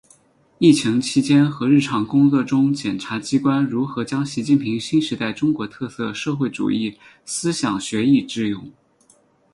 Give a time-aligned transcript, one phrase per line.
[0.57, 8.71] 疫情期间和日常工作中检察机关如何将习近平新时代中国特色社会主义思想学以致用